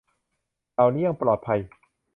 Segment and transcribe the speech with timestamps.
[0.73, 1.59] เหล่านี้ยังปลอดภัย